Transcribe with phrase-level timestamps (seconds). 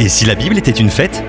[0.00, 1.24] Et si la Bible était une fête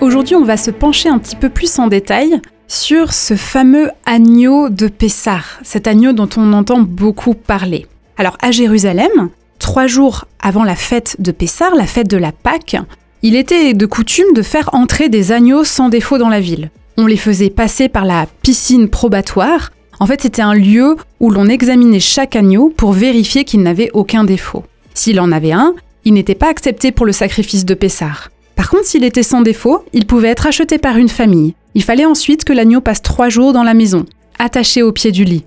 [0.00, 4.70] Aujourd'hui, on va se pencher un petit peu plus en détail sur ce fameux agneau
[4.70, 7.86] de Pessah, cet agneau dont on entend beaucoup parler.
[8.16, 9.28] Alors à Jérusalem,
[9.58, 12.76] trois jours avant la fête de Pessah, la fête de la Pâque,
[13.20, 16.70] il était de coutume de faire entrer des agneaux sans défaut dans la ville.
[16.96, 19.70] On les faisait passer par la piscine probatoire.
[20.00, 24.24] En fait, c'était un lieu où l'on examinait chaque agneau pour vérifier qu'il n'avait aucun
[24.24, 24.64] défaut.
[24.94, 25.74] S'il en avait un,
[26.06, 28.30] il n'était pas accepté pour le sacrifice de Pessah.
[28.54, 31.54] Par contre, s'il était sans défaut, il pouvait être acheté par une famille.
[31.74, 34.06] Il fallait ensuite que l'agneau passe trois jours dans la maison,
[34.38, 35.44] attaché au pied du lit.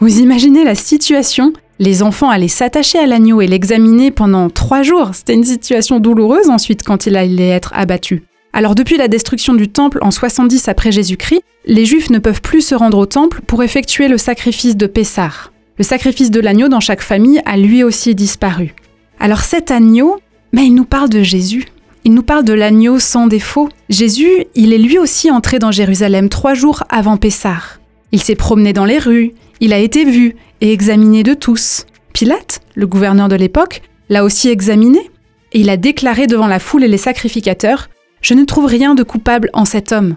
[0.00, 1.54] Vous imaginez la situation?
[1.78, 5.14] Les enfants allaient s'attacher à l'agneau et l'examiner pendant trois jours.
[5.14, 8.22] C'était une situation douloureuse ensuite quand il allait être abattu.
[8.52, 12.60] Alors depuis la destruction du temple en 70 après Jésus-Christ, les Juifs ne peuvent plus
[12.60, 15.50] se rendre au temple pour effectuer le sacrifice de Pessah.
[15.78, 18.74] Le sacrifice de l'agneau dans chaque famille a lui aussi disparu.
[19.22, 20.18] Alors cet agneau,
[20.52, 21.66] mais il nous parle de Jésus.
[22.02, 23.68] Il nous parle de l'agneau sans défaut.
[23.88, 27.62] Jésus, il est lui aussi entré dans Jérusalem trois jours avant Pessah.
[28.10, 31.86] Il s'est promené dans les rues, il a été vu et examiné de tous.
[32.12, 35.08] Pilate, le gouverneur de l'époque, l'a aussi examiné
[35.52, 37.90] et il a déclaré devant la foule et les sacrificateurs
[38.22, 40.16] Je ne trouve rien de coupable en cet homme.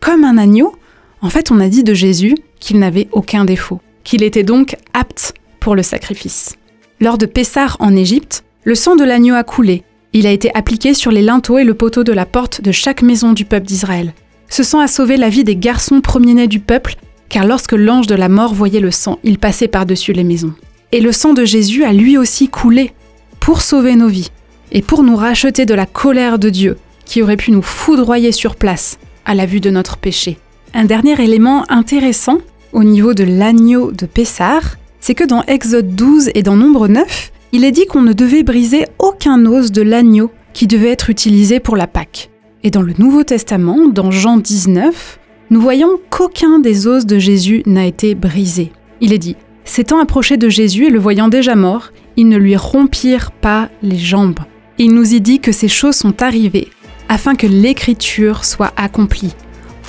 [0.00, 0.74] Comme un agneau,
[1.22, 5.34] en fait, on a dit de Jésus qu'il n'avait aucun défaut, qu'il était donc apte
[5.60, 6.56] pour le sacrifice.
[7.00, 10.92] Lors de Pessah en Égypte, le sang de l'agneau a coulé il a été appliqué
[10.92, 14.12] sur les linteaux et le poteau de la porte de chaque maison du peuple d'Israël.
[14.48, 16.96] Ce sang a sauvé la vie des garçons premiers-nés du peuple,
[17.28, 20.52] car lorsque l'ange de la mort voyait le sang, il passait par-dessus les maisons.
[20.90, 22.92] Et le sang de Jésus a lui aussi coulé
[23.38, 24.32] pour sauver nos vies
[24.72, 28.56] et pour nous racheter de la colère de Dieu, qui aurait pu nous foudroyer sur
[28.56, 30.38] place à la vue de notre péché.
[30.74, 32.38] Un dernier élément intéressant
[32.72, 37.32] au niveau de l'agneau de Pessar, c'est que dans Exode 12 et dans Nombre 9,
[37.52, 41.58] il est dit qu'on ne devait briser aucun os de l'agneau qui devait être utilisé
[41.60, 42.30] pour la Pâque.
[42.62, 45.18] Et dans le Nouveau Testament, dans Jean 19,
[45.50, 48.72] nous voyons qu'aucun des os de Jésus n'a été brisé.
[49.00, 52.56] Il est dit S'étant approché de Jésus et le voyant déjà mort, ils ne lui
[52.56, 54.40] rompirent pas les jambes.
[54.78, 56.68] Il nous y dit que ces choses sont arrivées
[57.08, 59.34] afin que l'écriture soit accomplie.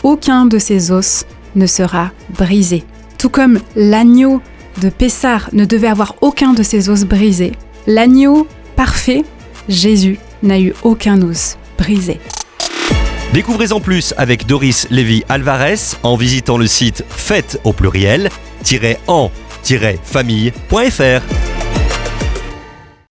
[0.04, 1.26] Aucun de ces os
[1.56, 2.84] ne sera brisé.
[3.18, 4.42] Tout comme l'agneau
[4.80, 7.54] de Pessar ne devait avoir aucun de ses os brisés.
[7.88, 9.24] L'agneau parfait,
[9.68, 12.20] Jésus, n'a eu aucun os brisé.
[13.34, 18.30] Découvrez en plus avec Doris Lévy Alvarez en visitant le site fête au pluriel
[19.08, 21.51] en-famille.fr.